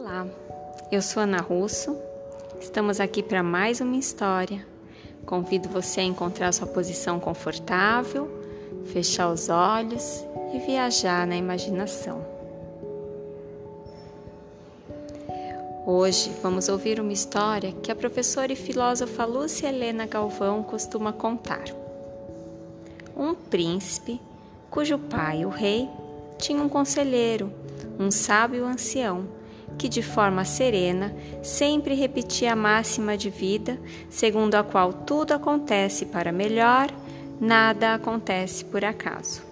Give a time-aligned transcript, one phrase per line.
[0.00, 0.28] Olá,
[0.92, 1.96] eu sou Ana Russo.
[2.60, 4.64] Estamos aqui para mais uma história.
[5.26, 8.30] Convido você a encontrar sua posição confortável,
[8.92, 10.24] fechar os olhos
[10.54, 12.24] e viajar na imaginação.
[15.84, 21.64] Hoje vamos ouvir uma história que a professora e filósofa Lúcia Helena Galvão costuma contar.
[23.16, 24.20] Um príncipe,
[24.70, 25.88] cujo pai, o rei,
[26.38, 27.52] tinha um conselheiro,
[27.98, 29.37] um sábio ancião
[29.76, 33.78] que de forma serena sempre repetia a máxima de vida,
[34.10, 36.90] segundo a qual tudo acontece para melhor,
[37.40, 39.42] nada acontece por acaso.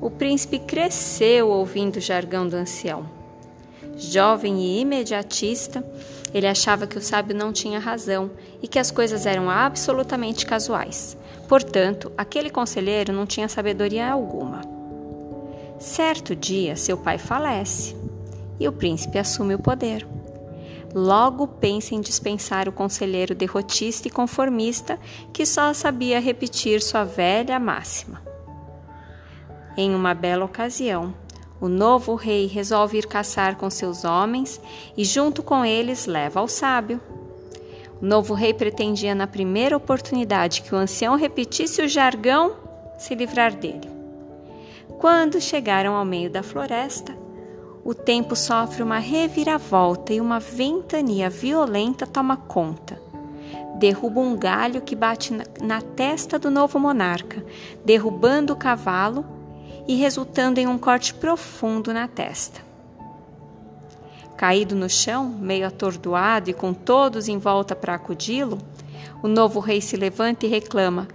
[0.00, 3.06] O príncipe cresceu ouvindo o jargão do ancião.
[3.96, 5.84] Jovem e imediatista,
[6.32, 8.30] ele achava que o sábio não tinha razão
[8.62, 11.16] e que as coisas eram absolutamente casuais.
[11.46, 14.62] Portanto, aquele conselheiro não tinha sabedoria alguma.
[15.78, 18.01] Certo dia, seu pai falece
[18.58, 20.06] e o príncipe assume o poder.
[20.94, 24.98] Logo pensa em dispensar o conselheiro derrotista e conformista
[25.32, 28.20] que só sabia repetir sua velha máxima.
[29.76, 31.14] Em uma bela ocasião,
[31.58, 34.60] o novo rei resolve ir caçar com seus homens
[34.96, 37.00] e, junto com eles, leva ao sábio.
[38.00, 42.56] O novo rei pretendia, na primeira oportunidade que o ancião repetisse o jargão,
[42.98, 43.88] se livrar dele.
[44.98, 47.16] Quando chegaram ao meio da floresta,
[47.84, 53.00] o tempo sofre uma reviravolta e uma ventania violenta toma conta.
[53.76, 57.44] Derruba um galho que bate na testa do novo monarca,
[57.84, 59.24] derrubando o cavalo
[59.88, 62.60] e resultando em um corte profundo na testa.
[64.36, 68.58] Caído no chão, meio atordoado e com todos em volta para acudi-lo,
[69.22, 71.08] o novo rei se levanta e reclama: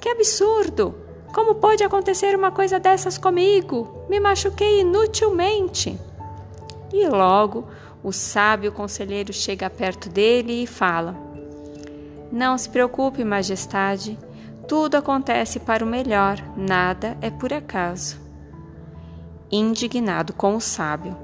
[0.00, 0.94] Que absurdo!
[1.34, 4.06] Como pode acontecer uma coisa dessas comigo?
[4.08, 5.98] Me machuquei inutilmente.
[6.96, 7.66] E logo
[8.04, 11.16] o sábio conselheiro chega perto dele e fala:
[12.30, 14.16] Não se preocupe, majestade,
[14.68, 18.20] tudo acontece para o melhor, nada é por acaso.
[19.50, 21.16] Indignado com o sábio,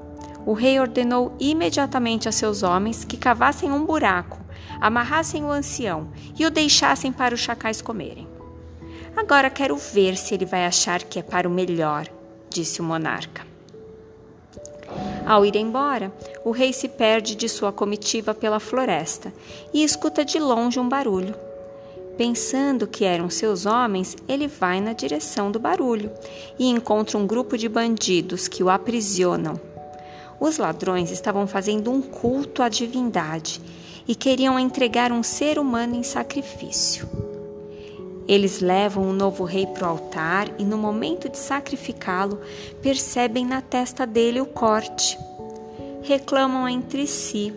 [0.45, 4.39] o rei ordenou imediatamente a seus homens que cavassem um buraco,
[4.81, 8.27] amarrassem o ancião e o deixassem para os chacais comerem.
[9.15, 12.07] Agora quero ver se ele vai achar que é para o melhor,
[12.49, 13.50] disse o monarca.
[15.31, 16.11] Ao ir embora,
[16.43, 19.31] o rei se perde de sua comitiva pela floresta
[19.73, 21.33] e escuta de longe um barulho.
[22.17, 26.11] Pensando que eram seus homens, ele vai na direção do barulho
[26.59, 29.57] e encontra um grupo de bandidos que o aprisionam.
[30.37, 33.61] Os ladrões estavam fazendo um culto à divindade
[34.05, 37.07] e queriam entregar um ser humano em sacrifício.
[38.31, 42.39] Eles levam o novo rei para o altar e, no momento de sacrificá-lo,
[42.81, 45.19] percebem na testa dele o corte.
[46.01, 47.53] Reclamam entre si,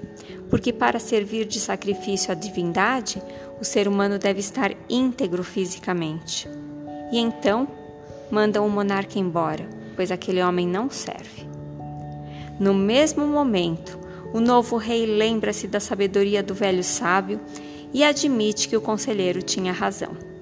[0.50, 3.22] porque para servir de sacrifício à divindade,
[3.60, 6.48] o ser humano deve estar íntegro fisicamente.
[7.12, 7.68] E então
[8.28, 11.46] mandam o monarca embora, pois aquele homem não serve.
[12.58, 13.96] No mesmo momento,
[14.32, 17.40] o novo rei lembra-se da sabedoria do velho sábio
[17.92, 20.33] e admite que o conselheiro tinha razão.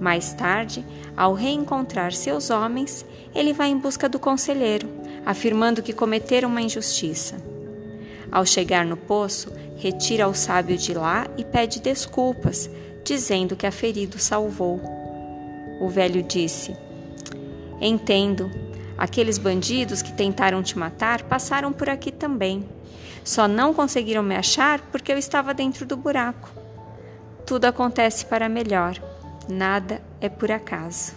[0.00, 0.84] Mais tarde,
[1.16, 4.88] ao reencontrar seus homens, ele vai em busca do conselheiro,
[5.24, 7.36] afirmando que cometeram uma injustiça.
[8.30, 12.68] Ao chegar no poço, retira o sábio de lá e pede desculpas,
[13.04, 14.80] dizendo que a ferido salvou.
[15.80, 16.76] O velho disse:
[17.80, 18.50] Entendo.
[18.96, 22.64] Aqueles bandidos que tentaram te matar passaram por aqui também.
[23.24, 26.48] Só não conseguiram me achar porque eu estava dentro do buraco.
[27.44, 28.96] Tudo acontece para melhor.
[29.48, 31.14] Nada é por acaso.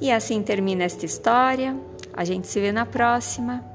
[0.00, 1.76] E assim termina esta história.
[2.12, 3.71] A gente se vê na próxima.